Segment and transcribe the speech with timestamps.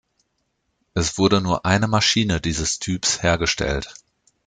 [0.95, 3.93] Es wurde nur eine Maschine dieses Typs hergestellt.